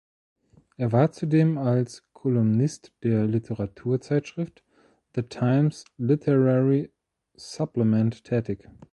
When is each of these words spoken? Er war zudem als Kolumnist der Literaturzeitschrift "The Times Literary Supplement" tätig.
Er 0.77 0.91
war 0.93 1.11
zudem 1.11 1.59
als 1.59 2.03
Kolumnist 2.13 2.91
der 3.03 3.27
Literaturzeitschrift 3.27 4.63
"The 5.13 5.21
Times 5.21 5.85
Literary 5.99 6.91
Supplement" 7.35 8.23
tätig. 8.23 8.67